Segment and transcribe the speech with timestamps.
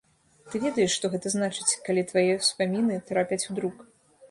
[0.53, 3.89] Ты ведаеш, што гэта значыць, калі твае ўспаміны трапяць у друк.